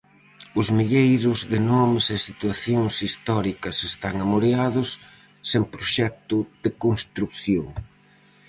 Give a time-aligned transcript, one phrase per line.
[0.59, 4.89] Os milleiros de nomes e situacións históricas están amoreados,
[5.49, 7.67] sen proxecto de construción.